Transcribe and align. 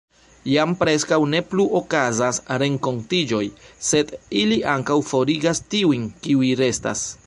Jam 0.51 0.71
preskaŭ 0.77 1.19
ne 1.33 1.41
plu 1.51 1.65
okazas 1.81 2.41
renkontiĝoj, 2.65 3.45
sed 3.91 4.15
ili 4.43 4.61
ankaŭ 4.77 5.01
forigas 5.15 5.67
tiujn, 5.75 6.13
kiuj 6.27 6.55
restas. 6.65 7.11